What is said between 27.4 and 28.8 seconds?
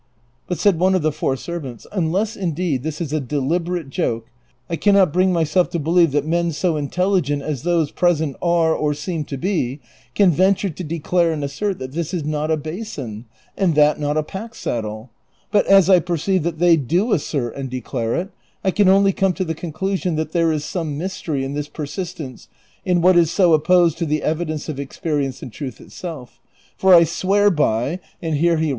by "—and here he * Prov.